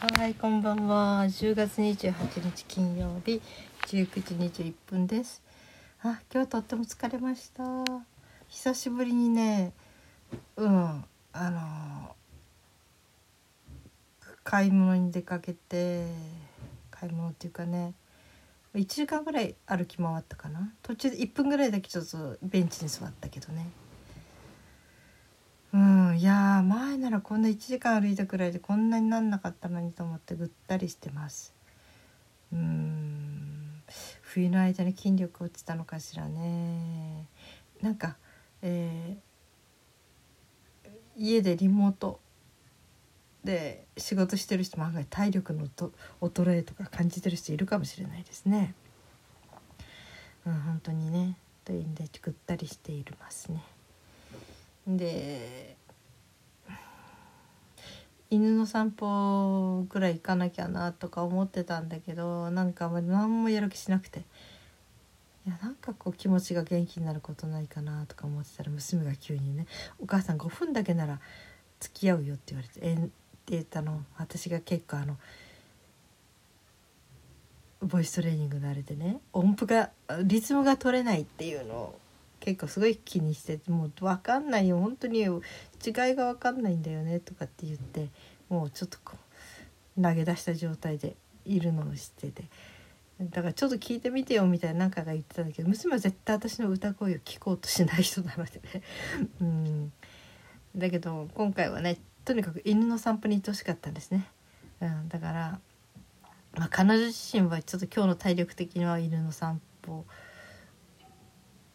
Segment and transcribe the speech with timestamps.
[0.00, 1.24] はい、こんばんは。
[1.24, 3.42] 10月28日金曜日
[3.88, 5.42] 19時21分です。
[6.04, 7.64] あ、今日とっても疲れました。
[8.46, 9.72] 久しぶりにね、
[10.54, 12.14] うん、あの
[14.44, 16.06] 買い物に出かけて、
[16.92, 17.92] 買い物っていうかね、
[18.76, 20.72] 1時間ぐらい歩き回ったかな。
[20.84, 23.66] 途中で1分ぐらいだけちょっとベンチに座ったけどね。
[25.72, 31.54] うん、いや前ならこんな1時間歩いたくらいでこんなになんなかったのにと思ってぐったりしてます。
[32.52, 33.82] うん。
[34.22, 37.26] 冬の間に筋力落ちたのかしらね。
[37.82, 38.16] なんか、
[38.62, 39.28] えー
[41.18, 42.20] 家でリモート
[43.42, 45.66] で仕事してる人も案外体力の
[46.20, 48.74] 衰えとか感じてる人いるかもしれないですね。
[50.46, 51.36] うん本当にね。
[51.64, 53.62] というんでぐったりしていますね。
[54.96, 55.76] で
[58.30, 64.20] 犬の散歩ぐらい行かなきゃなとか思ってたんだけどなんかあんまり何もやる気しなくて
[65.46, 69.66] いやなんかこう気持ちが元気になることないかなとか思ってたら娘が急にね
[69.98, 71.20] 「お母さん5分だけなら
[71.80, 73.12] 付き合うよ」って言われて「えん?」って
[73.46, 75.16] 言ったの私が結構あの
[77.80, 79.90] ボイストレーニング慣れてね音符が
[80.24, 82.00] リズムが取れないっていうのを
[82.48, 85.32] 結構すごい気にしてもう分かんないよ本当に違い
[86.14, 88.08] が分かんないんだよねとかって言って
[88.48, 89.16] もうちょっとこ
[89.98, 92.44] う投げ出した状態でいるのを知ってて。
[93.20, 98.82] だからちょっと聞いてみてよみたいな何かが言ってたんだけど娘は絶対私の歌声を聞こうとしない人なのでね。
[99.42, 99.92] うん。
[100.76, 104.28] だけど今回はねとにかく犬の散歩に行ってほしかったんですね、
[104.80, 105.60] うん、だから、
[106.54, 110.04] まあ、彼女自身はちょっと今日の体力的には犬の散歩を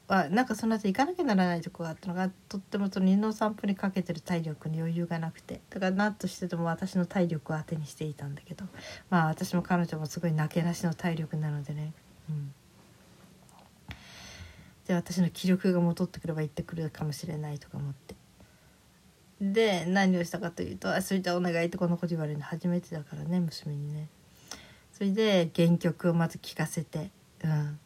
[0.07, 5.61] はなんかその後行かなきゃならないとこがあったのがとってもその犬の散歩にかけてる体力に余裕がなくて。
[5.69, 8.65] だから何としてでも私の体力を当てにしていたんだけど。
[9.09, 11.93] まあ私も彼女もすごいなけなしの体力なのでね、
[12.29, 12.53] うん、
[14.87, 18.15] で私の気力が戻ってくれば行ってくるかもしれないとか思って。
[19.41, 24.07] で何をしたかというと「あそれじゃお願い」ってこのこと言われるの初めてだからね娘にね。
[24.91, 27.09] それで原曲をまず聴かせて。
[27.43, 27.79] うん。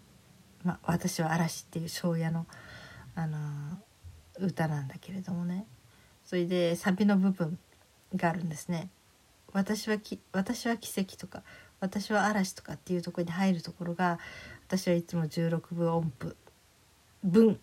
[0.64, 2.46] まあ、私は嵐っていう庄屋の、
[3.16, 3.88] あのー
[4.40, 5.66] 歌なんだけれどもね。
[6.24, 7.58] それでサビの部分
[8.16, 8.90] があるんですね。
[9.54, 11.42] 私はき私は奇跡とか
[11.80, 14.20] 私は嵐とかっていうところに入るところが
[14.68, 16.36] 私はいつも16分音符
[17.24, 17.60] 分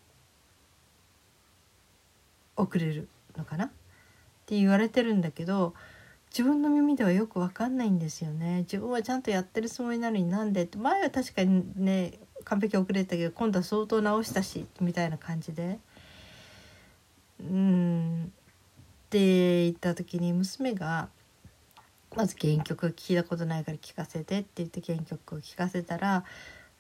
[2.57, 3.67] 遅れるのかな？
[3.67, 3.69] っ
[4.47, 5.75] て言われてるんだけど
[6.31, 8.61] 自分の耳ではよく分かんないんですよね。
[8.61, 10.79] 自分はちゃんとやってるつもりなのになんでって。
[10.79, 15.79] 前は確かにね完璧遅れたけど今度は相当直したしみたいな感じで。
[17.41, 18.33] うん。
[19.07, 21.09] って言った時に娘が
[22.17, 26.25] まず原曲聞いたことないから聞かせてって言って原曲を聞かせたら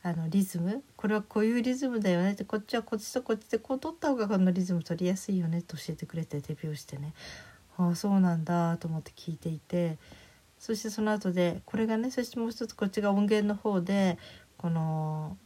[0.02, 7.14] あのリズムこれはこういうリズムだよねってこっちはこっちとこっちでこう取った方がこのリズム取りやすいよねと教えてくれて手拍子してね。
[7.76, 9.98] ああそうなんだと思って聞いていて。
[10.64, 14.16] そしてその後でこれがねそしてもう一つこっちが音源の方で
[14.56, 15.36] この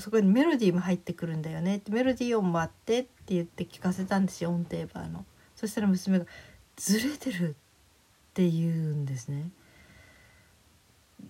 [0.00, 5.24] そこにメロディーも入ってくるんだよねってメロディー音もあってって言って聞かせたんですよ音程バーの。
[5.56, 6.26] そしたら娘が
[6.76, 7.50] 「ずれてる」
[8.30, 9.50] って言うんですね。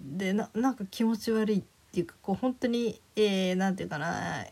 [0.03, 4.47] でななんか気持ち悪いっていうかこう本当に、えー、ていうかな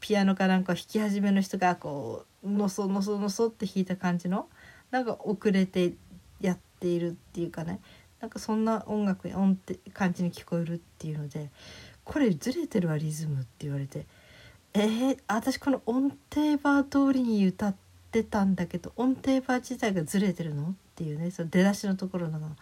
[0.00, 4.48] ピアノかなんか弾き始めの人がこうのそのそのそって弾いた感じの
[4.90, 5.94] なんか遅れて
[6.40, 7.80] やっているっていうかね
[8.20, 11.50] なんかそんな音楽に音って感じに聞こえるっていうので
[12.08, 14.06] 「これずれてるわリズム」って言われて
[14.72, 17.74] 「えー、私この音程バー通りに歌っ
[18.10, 22.56] てたんだけど音程バー自体がずれてるの?」っていうねその出だしのところの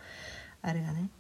[0.63, 1.11] あれがね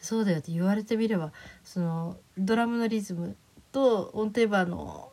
[0.00, 1.32] そうだよって言われてみれば
[1.64, 3.36] そのドラムのリズム
[3.72, 5.12] と音程バーの、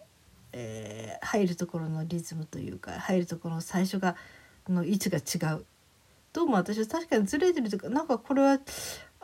[0.53, 4.15] えー入るところのリズムというか入るところの最初が
[4.69, 5.65] の位置が違う
[6.33, 8.59] どうも私は確かにずれてるというかなんかこれは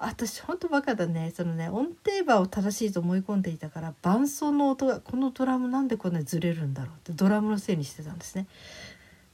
[0.03, 1.31] 私ほんとバカだね。
[1.36, 8.48] そのね音程バーを正しいと思い込んでいたから伴奏の音がこのドラムなんでこんなにずれるんだろうってドラムのせいにしてたんですね。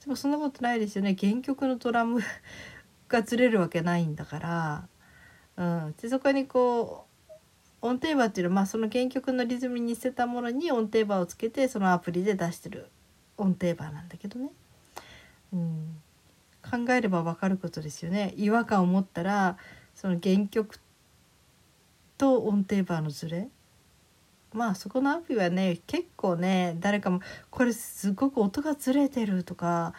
[0.04, 1.16] でもそんなことないですよね。
[1.18, 2.20] 原曲のドラム
[3.08, 4.88] がずれるわけないんだから。
[5.56, 7.36] うん、でそこにこう
[7.82, 12.90] 音程バーっていうのは、まあ、その原曲のリズムに似せたものに音程バーをつけてそのアプリで出してる
[13.38, 14.50] 音程バーなんだけどね、
[15.54, 16.02] うん、
[16.62, 18.34] 考えれば分かることですよね。
[18.36, 19.58] 違和感を持ったら
[19.98, 20.80] その原曲
[22.20, 23.50] と音程バーのズレ？
[24.54, 29.96] まあそこのアプリはね結構ね誰かもこれすっごく音がずれてるとか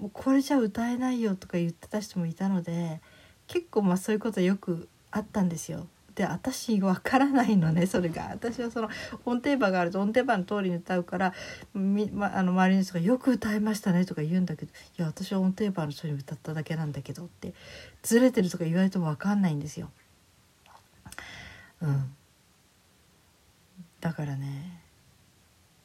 [0.00, 3.02] もうこれじゃ歌えないよとか言ってた人もいたので
[3.46, 5.86] 結構まあそういうことよくあったんですよ。
[6.18, 8.88] で私わからないのねそれが私はその
[9.24, 11.32] 音程場があると音程場の通りに歌うから
[11.74, 17.54] み、ま、あの周りの人が「よく歌いましたね」とか言うんだけど「いや私は音程場の人に歌っただけなんだけど」って
[18.02, 19.92] ずれてるとか言われても分かんないんですよ。
[21.82, 22.16] うん、
[24.00, 24.82] だからね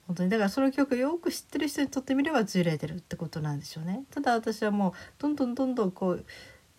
[0.07, 4.03] 本当にだからその曲よく知ってる人にとってみればずれてるってことなんでしょうね。
[4.09, 6.25] ただ私はもうどんどんどんどんこう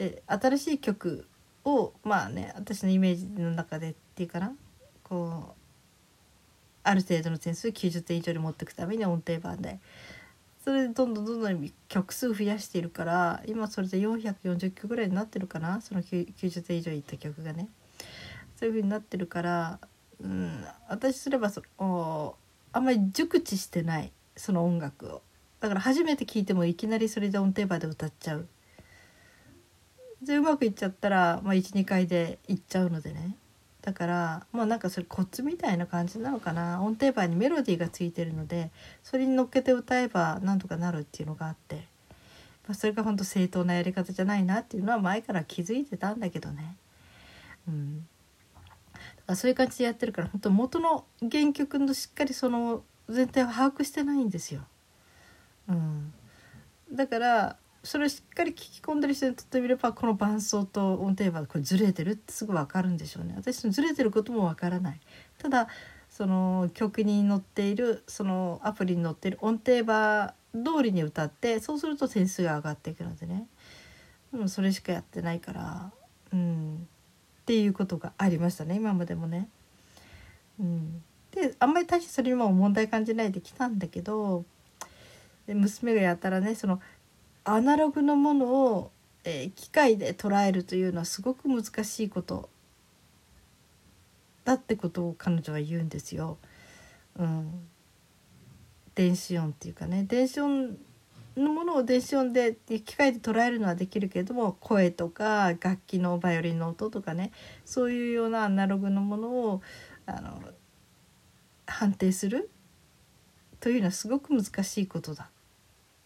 [0.00, 1.28] え新しい曲
[1.64, 4.52] をまあね私のイメージの中でっていうかな。
[5.02, 5.64] こう
[6.82, 9.80] ある程度の点数90点以上に持っていくために音程版で。
[10.64, 15.80] それでどんどんどんどん曲数増やしているから今それで440曲ぐらいになってるかな。
[15.80, 17.68] その90点以上いった曲がね。
[18.56, 19.78] そういう風になってるから、
[20.20, 22.36] うん、私すればそお
[22.72, 25.22] あんまり熟知してないその音楽を。
[25.60, 28.48] だから初めて聴いてもいきなりそれで音程版で歌っちゃう。
[30.24, 33.36] でうまくいっちゃったら、まあ、12回でいっちゃうのでね。
[33.82, 36.80] だからまあなんかそれコツみたいな感じなのかな。
[36.82, 38.70] 音程板にメロディーがついてるので
[39.02, 41.86] それに乗っけて歌えばなんとかなるっていうのがあって、
[42.66, 46.76] まあ、それが本当正当なやり方じゃないなっていうのは前から気づいてたんだけどね。
[47.68, 54.62] うん、だからそういう感じでやってるから本当元の原曲のしっかりその全体を把握してないんですよ。
[55.68, 56.14] うん、
[56.90, 63.34] だからそれをしっかり聞き込んでる人にとってみればこの伴奏と音程はこれずれてるってすぐ分かるんでしょうね。
[63.36, 65.00] 私のずれてることも分からない。
[65.38, 65.68] ただ
[66.08, 73.46] その曲に載っているそのアプリに載っている音程場通りに歌ってそうすると点数が上がっていくのでね、
[74.32, 75.90] うん、それしかやってないから、
[76.32, 76.88] うん、
[77.42, 78.76] っていうことがありましたね。
[78.76, 79.48] 今までもね。
[80.58, 81.02] うん、
[81.32, 84.44] であんまり大してそれにも問題感じないで来たんだけど
[85.46, 86.80] で娘がやったらねその
[87.44, 88.90] アナログのものを、
[89.24, 92.48] えー、機械で捉えるというのはすごく難しいこと
[94.44, 96.38] だってことを彼女は言うんですよ。
[97.18, 97.68] うん、
[98.94, 100.04] 電子音っていうかね。
[100.04, 100.78] 電子音
[101.36, 107.30] のものを電子音で機械で捉えるのはできるけれども声とか楽器のバイオリンの音とかね。
[107.64, 109.62] そういうようなアナログのものを
[110.06, 110.40] あの
[111.66, 112.50] 判定する
[113.60, 115.28] というのはすごく難しいことだっ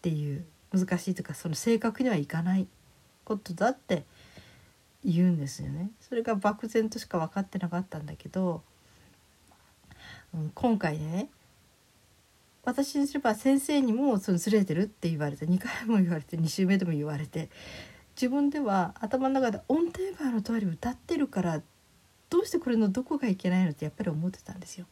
[0.03, 0.45] ていう。
[0.73, 2.67] 難しいとかその正確にはいかない
[3.25, 4.05] ことだって
[5.05, 5.91] 言うんですよね。
[6.01, 8.63] それが漠然としか分かってなかったんだけど、
[10.35, 11.31] うん、今回ね
[12.65, 17.49] 私にすれば先生にもそのずれてるって言われて2回も言われて2週目でも言われて
[18.15, 21.63] 自分では頭の中で音程バーの通り歌ってるから
[22.29, 24.87] どうしてこれのどこがいけないのってやっぱり思ってたんですよ。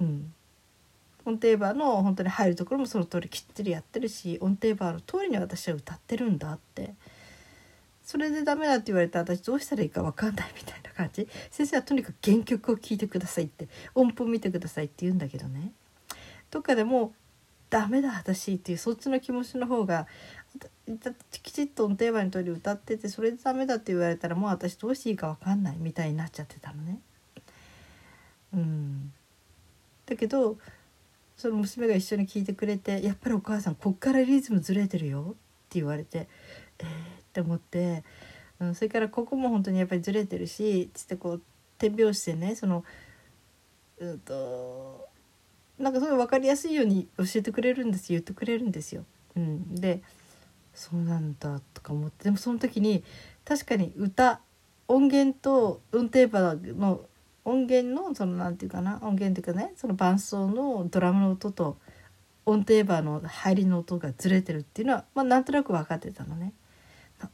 [0.00, 0.32] うん、
[1.28, 6.94] 音程バーの本当に入るところもその通りきっちりやってるし音程バーの通りに私は歌ってるんだって。
[8.08, 11.28] それでダメだって言われたら私どうしたらいいか分かんないみたいな感じ。
[11.50, 15.72] 先生はとにかく原曲を聴いてくださいって音符見てくださいって言うんだけどね。
[16.50, 17.12] どっかでも
[17.68, 20.06] ダメだ私っていうそっちの気持ちの方が
[21.42, 27.00] きちっと音程バーの通り歌っててそれでダメだって言われたらもう私どうしていいか分かんないみたいになっちゃってたのね。
[28.54, 29.12] うん。
[30.06, 30.56] だけど
[31.38, 35.32] その娘が一緒に聞いてくれて「やっぱりお母さんこっからリズムずれてるよ」っ
[35.70, 36.28] て言われて
[36.80, 36.90] えー、っ
[37.32, 38.04] て思って、
[38.60, 41.42] うん、それからここも本当にやっぱりずれてるしつってこう
[41.78, 42.84] 手拍子でねその
[43.98, 45.08] うんと
[45.78, 49.04] なんかそれ分かりやすいように教えてくれるんです言ってくれるんですよ。
[49.36, 50.02] うん、で
[50.74, 53.04] そうなんだとか思ってでもその時に
[53.44, 54.40] 確かに歌
[54.88, 57.02] 音源と運転場の
[57.48, 61.78] 音源のその何て言うかな音源っていうかねその伴奏のドラムの音と
[62.44, 66.52] 音程バーの入りの音がずれてるっていうのは、まあ、なんとなく分かってたのね。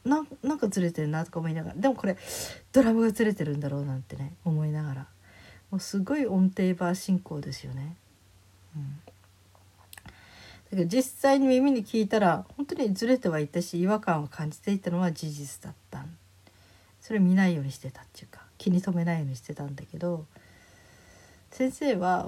[0.03, 2.17] ななんかずれてるなとか思いながらでもこれ
[2.71, 5.07] ドラムがずれてるんだろうなんてね思いながら
[5.69, 7.95] もうすごい音程バー進行ですよね。
[8.75, 10.11] うん、だ
[10.71, 16.03] けど実際に耳に聞いたら本当にずれてはいたし違和感を感じていたのは事実だった
[16.99, 20.25] それ見ないようにしてたっていうか気に留めないようにしてたんだけど
[21.51, 22.27] 先生は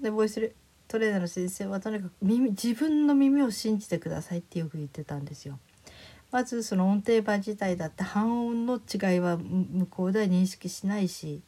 [0.00, 0.52] でボイス
[0.86, 5.58] トレーナーの先生はとにかく耳自分の耳を信じてくださいってよく言ってたんですよ。
[6.30, 11.40] まずその音程板自体だって半音の違いは向こうでは認識しないし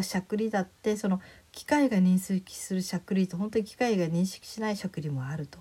[0.00, 5.58] しゃくりだってその機械が認識するしゃくりと本当に機械が認識しないしゃくりもあると。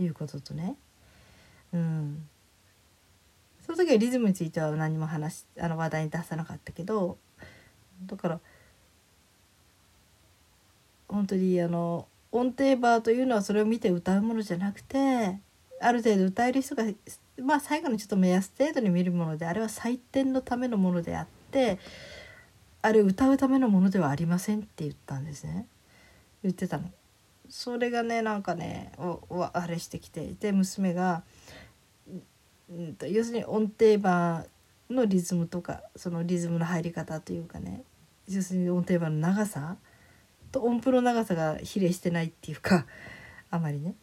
[0.00, 0.76] いうこととね、
[1.72, 2.28] うん、
[3.64, 7.18] その時はリズムについては何も話あの話題に出さなかったけど
[8.06, 8.40] だから
[11.08, 15.38] 本当にあの音程バーというのはそれを見て歌うものじゃなくて
[15.80, 16.84] ある程度歌える人が
[17.40, 21.78] まあ最後のちょっと目安程度に見るものであれは採点のためのものであって
[22.82, 25.66] あれ歌うためのものではありませんって言ったんですね
[26.42, 26.90] 言ってたの。
[27.48, 31.22] それがねなんかねおあれしてきてで娘が、
[32.70, 34.44] うん、要するに音程板
[34.90, 37.84] のリズムとかそのリズムの入り方というかね
[38.28, 39.76] 要するに音程板の長さ
[40.52, 42.86] と音符の長さが比例してないっていうか
[43.50, 43.94] あまりね。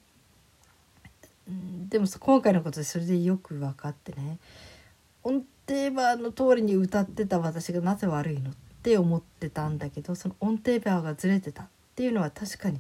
[1.89, 4.39] でも今回のことでそれでよく分かってね。
[5.23, 8.53] 音程板の通りに歌ってた私がなぜ悪いのっ
[8.83, 12.79] て思ってたんだけどその音程板がずれてたっていうのは確かに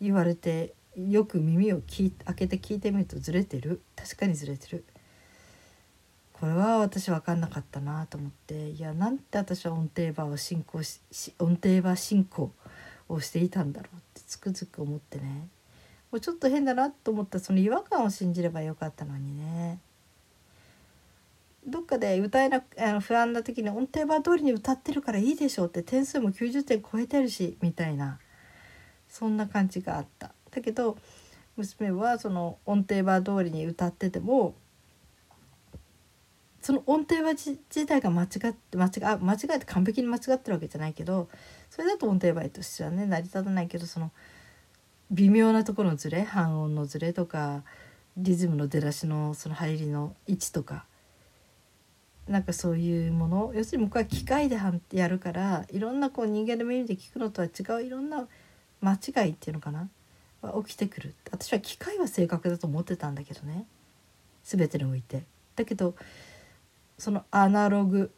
[0.00, 3.80] 言われてよく耳を聞開けて聞いてみるとずれてる。
[3.96, 4.84] 確かにずれてる。
[6.44, 11.00] これは私分かんなかったなと思っていやなんて私は音程板を進行し
[11.38, 12.52] 音程板進行
[13.08, 15.48] をしていたんだろうってつくづく思ってね
[16.12, 19.78] もうちょっと変だなと思ったその違和感を信じればよかったのにね
[21.66, 28.18] どっかで歌えなあの不安な時に音程板通りに歌ってるからいいでしょうって点数も90点超えてるしみたいな
[29.08, 30.34] そんな感じがあった。
[30.50, 30.98] だけど
[31.56, 34.54] 娘はその音程板通りに歌ってても
[36.64, 41.28] その音程板自体が間違って間違あ間違えて完璧に間違ってるわけじゃないけど
[41.68, 44.10] それだと音程板としてはね成り立たないけどその
[45.10, 47.64] 微妙なところのズレ半音のズレとか
[48.16, 50.86] リズムの出だしのその入りの位置とか
[52.26, 54.58] なんかそういうもの要するに僕は機械で
[54.92, 58.26] やるからいろんなこう人間の耳で聞くのとは違ういろんな
[58.80, 59.90] 間違いっていうのかな
[60.64, 63.66] 起きてくる私は機械は正確だと思ってたんだけどね
[64.44, 65.24] 全てにおいて。
[65.56, 65.94] だけど
[66.98, 68.10] そのアナログ、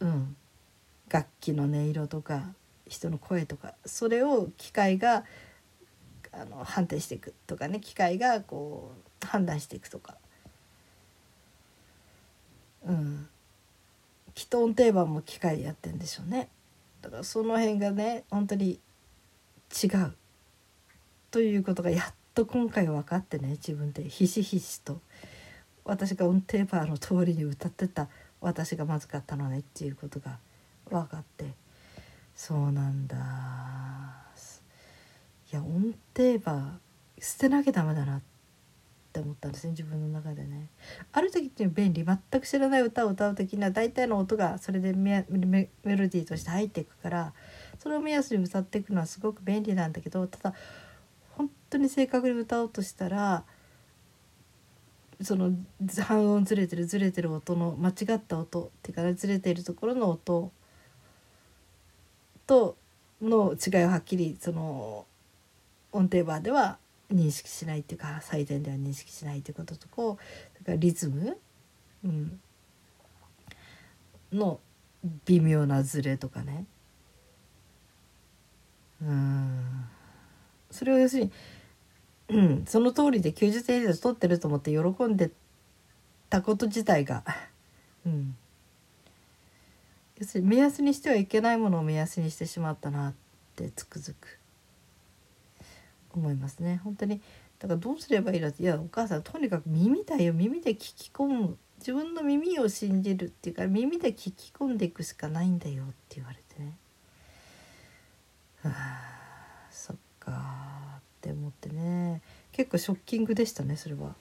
[0.00, 0.36] うん、
[1.08, 2.54] 楽器の音色とか
[2.86, 5.24] 人の声とかそれを機械が
[6.32, 8.92] あの判定していくとかね機械がこ
[9.22, 10.16] う判断していくとか、
[12.86, 13.28] うん、
[14.34, 16.48] きっと音程板も機械でやってんでしょうね。
[17.02, 18.78] だからその辺がね本当に
[19.82, 20.14] 違う。
[21.30, 24.04] ということがやっと今回分かってね自分で。
[24.08, 25.00] ひしひしと
[25.84, 28.08] 私が音程バーの通りに歌ってた
[28.40, 30.38] 私がまずかったのねっていうことが
[30.90, 31.46] 分かって
[32.34, 33.16] そうなんだ
[35.52, 38.20] いや音程バー捨てなきゃダメだなっ
[39.12, 40.68] て思ったんですね自分の中でね。
[41.12, 47.32] ある時っていう便利全く知らない歌を歌う時には大体の音がそれでメメロディーとして入っていくから
[47.78, 50.54] それを目安に歌っていくのはすごく便利なんだけどただ
[51.36, 53.44] 本当に正確に歌おうとしたら
[55.20, 55.52] その
[56.00, 60.50] 半音ずれてるずれてる音の間違った音っていうかずれてるところの音
[62.46, 62.76] と
[63.20, 65.06] の違いをはっきりその
[65.92, 66.78] 音程バーでは
[67.12, 70.16] 認識しないっていうか採点では認識しないっていうこととこう
[70.54, 71.36] それからリズム、
[72.04, 72.40] うん、
[74.32, 74.58] の
[75.26, 76.64] 微妙なズレとかね。
[79.02, 79.84] うん。
[80.70, 81.32] それを要するに、
[82.32, 85.30] うん、その通りで90点以上取ってると思って喜んで
[86.30, 87.24] たこと自体が、
[88.06, 88.36] うん、
[90.18, 93.14] 要するに目安にしてはいけないものを目安にしてしまったなっ
[93.54, 94.38] てつくづく
[96.14, 96.80] 思いますね。
[96.82, 97.20] 本当に。
[97.58, 98.48] だからどうすればいいの？
[98.48, 100.32] っていやお母さんとにかく耳だよ。
[100.32, 101.58] 耳で聞き込む。
[101.78, 106.76] 自分の耳を信じるっていうか耳で聞き込んでいくしかないんだよって言われてね。
[108.62, 110.61] はあそっか。
[111.22, 112.20] って思ってね。
[112.50, 114.16] 結構ショッキングでしたねそれは。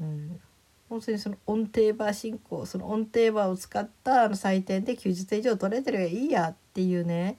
[0.00, 0.40] うん。
[0.88, 7.38] 本当にその音程バー進行その音程バーを使ったあの採点で90点以上取れてるいいやっていうね。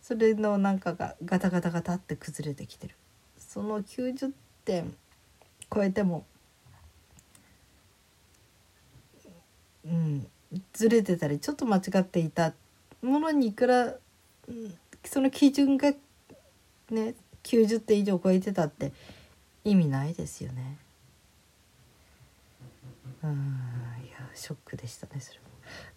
[0.00, 2.94] それのなんかがガタガタガタって崩れてきてる。
[3.36, 4.32] その90
[4.64, 4.94] 点
[5.74, 6.24] 超えても
[9.84, 10.26] うん
[10.72, 12.52] ずれてたりちょっと間違っていた
[13.02, 15.92] ものにいくら、うんその基準が
[16.90, 17.14] ね
[17.46, 18.92] 90点以上超えてたって
[19.64, 20.78] 意味ないですよね。
[23.22, 23.30] うん
[24.04, 25.46] いやショックでしたねそれも。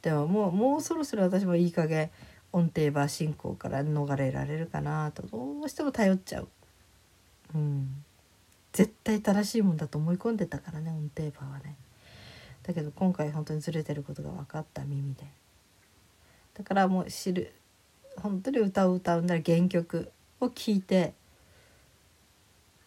[0.01, 2.11] でももうもうそろそろ私もいい加減
[2.51, 6.47] 音程バー進行から逃れられるかなとどうしても頼っちゃう。
[7.55, 8.03] うん、
[8.71, 11.75] 絶対正しいもんだと思い込んでたからね音程バーはね。
[12.63, 15.25] だけど今回本当にずれてることが分かった耳で。
[16.53, 17.53] だからもう知る
[18.17, 21.13] 本当に歌を歌うなら原曲を聴いて、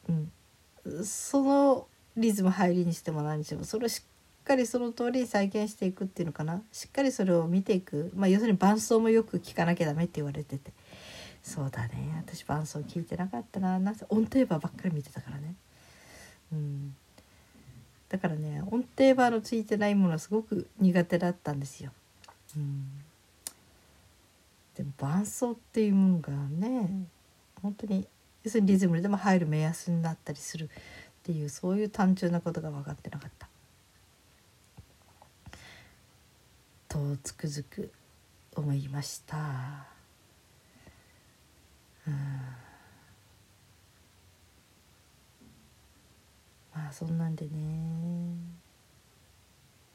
[0.09, 6.62] うん、そのリズム入りにしても何にしてもそれをしっかりその通り再現していくっていうのかな。
[6.73, 10.73] しっかりそれを見ていく、まあ、要するに伴奏もよく聴かなきゃダメって言われてて。
[11.42, 12.23] そうだね。
[12.25, 13.78] 私伴奏聞いてなかったな。
[13.78, 15.54] なんせ音程バーばっかり見てたからね。
[16.52, 16.94] うん、
[18.09, 21.90] だからね音程バーのついてないものはすごく苦手だったんですよ。
[22.56, 22.87] うん、
[24.76, 27.06] でも伴奏っていうものがね
[27.62, 28.06] 本当に
[28.44, 30.68] 要するにリズムでも入る目安になったりするっ
[31.22, 33.49] ていうそういう単純なことが分かってなかった。
[36.88, 37.90] とつくづく
[38.54, 39.37] 思いました？
[42.06, 42.14] うん
[46.75, 47.50] まあそんなんでね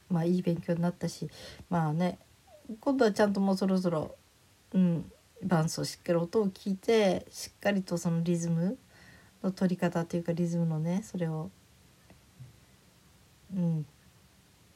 [0.09, 1.29] まあいい勉強になったし
[1.69, 2.17] まあね
[2.79, 4.15] 今度はちゃんともうそろそろ
[4.73, 5.11] うん
[5.43, 8.77] 伴奏しっかり音を聞いてしっかりとそのリズム
[9.43, 11.51] の取り方というかリズムのねそれを
[13.55, 13.85] うん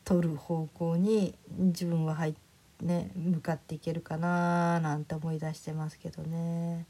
[0.04, 2.36] 取る方向に自分は入
[2.82, 6.86] ね向かっていけるかななんて思い出してますけどね。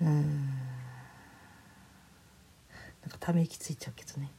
[0.00, 0.50] うん。
[3.02, 4.30] なんかため息ついちゃうけどね。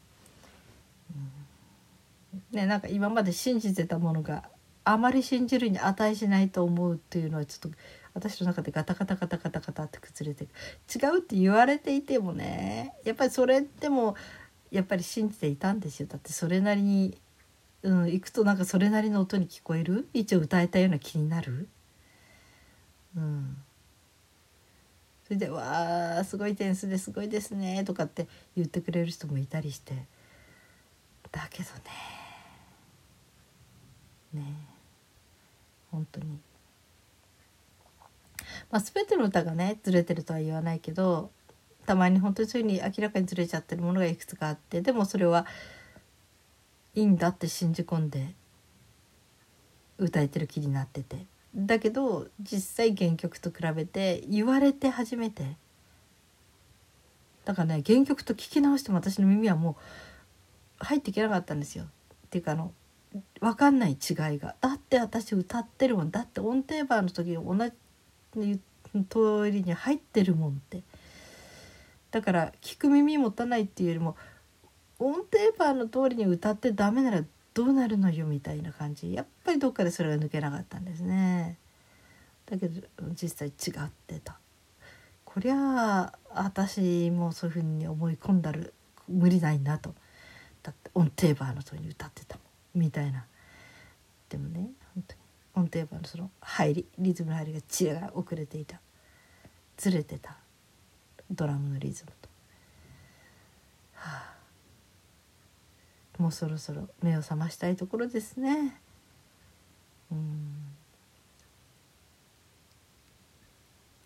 [2.54, 4.44] うん、ねなんか今まで信じてたものが
[4.86, 7.78] あまり信じるに値しないと思うっていうのはちょっと
[8.14, 14.16] 私の中でガタガタガタガタガタって崩れて違うって言われていてもねやっぱりそれでも
[14.72, 17.18] やっぱり信じていたんですよだってそれなりに、
[17.82, 20.08] うん、行くとなんかそれなりの音に聞こえる？
[20.14, 21.68] 一応歌えたような気になる？
[23.16, 23.58] うん。
[25.26, 29.94] それで「わあすごい点数ですごいですね」とかって言ってくれる人もいたりして。
[31.32, 31.70] だけど
[34.34, 34.44] ね。
[34.44, 34.73] ね。
[35.94, 36.40] 本当に。
[38.72, 41.32] まあ全ての歌がねずれてるとは言わないけど
[41.86, 45.46] たまに本当にそういうふうに明らかにずれちゃってるものがいくつかあってでもそれは
[46.96, 48.34] いいんだって信じ込んで
[50.00, 51.26] 歌えてる気になってて。
[51.56, 55.56] だけど実際原曲と比べて言われて初めて。
[57.46, 59.78] だからね原曲と聞き直しても私の耳はも
[60.82, 61.84] う入っていけなかったんですよ。
[61.84, 61.88] っ
[62.32, 62.72] ていうかあの
[63.40, 64.56] 分かんない違いが。
[64.62, 66.12] だって私歌ってるもん。
[66.12, 67.56] だって音程バーの時同
[68.42, 68.60] じ
[69.10, 70.84] 通りに入ってるもんって。
[72.12, 74.16] だから聞く耳持たないっていうよりも
[75.00, 77.24] 音程バーの通りに歌ってダメなら
[77.54, 79.14] どうなるのよみたいな感じ。
[79.14, 81.58] やっぱりどっかでそれが抜けなかったんですね。
[82.46, 82.82] だけど
[83.20, 84.38] 実際違ってた。
[85.26, 88.74] こりゃあ私もそういうふうに思い込んだる
[89.08, 89.94] 無理ないなと。
[90.62, 92.44] だって音程バーの通りに歌ってたもん。
[92.74, 93.26] みたいな。
[94.30, 95.24] でもね本当に。
[95.56, 98.80] 音程バーのその入りリズムの入りが違が遅れていた。
[99.78, 100.38] ずれてた。
[101.30, 102.30] ドラムのリズムと。
[103.94, 104.24] は
[106.18, 106.22] あ。
[106.22, 108.80] もうそろそろ目を覚ましたいところですね。
[110.12, 110.74] うん。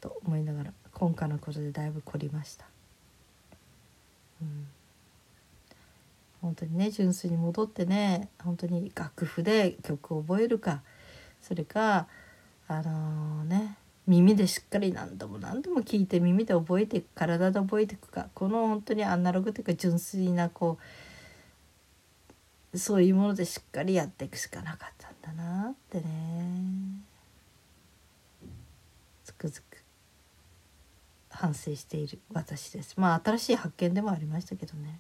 [0.02, 2.66] と思いながら今回のことでだいぶ凝りました。
[4.42, 4.68] うん。
[6.48, 10.82] 本当にね純粋に戻ってね本当に楽譜で曲を覚えるか
[11.42, 12.08] それか
[12.70, 20.78] あのー、ね耳でしっかり何度も何度も聞いて耳で覚えていく体で覚えていくかこの本当にアナログというか純粋なこ
[22.74, 26.06] うそういうものでしっかりやっていくしかなかったんだなってね。
[29.26, 29.64] つくづく。
[31.30, 32.96] 反省している私です。
[32.98, 35.00] まあ新しい発見でもありましたけどね。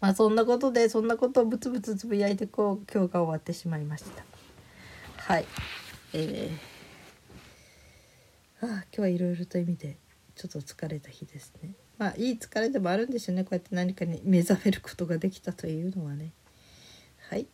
[0.00, 4.24] まあそんなことでそんなことをブツブツつぶやいてこう今日が終わってしまいました。
[5.16, 5.44] はい。
[6.14, 9.96] えー、あ今日はいろいろと意味で
[10.34, 11.72] ちょっと疲れた日ですね。
[11.98, 16.32] まあいい疲れでもあるんでしょうねこうやって何かに目覚めることができたというのはね。
[17.28, 17.46] はい。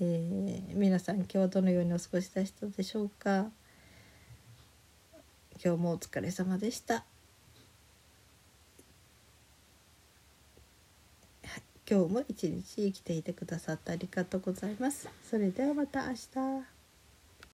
[0.00, 3.46] えー、皆さん今日はどのようにお過ごしでしたでしょうか。
[5.64, 7.11] 今日もお疲れ様でした。
[11.92, 15.10] 今日も一日生きていてくださってありがとうございます。
[15.22, 16.81] それではまた明日。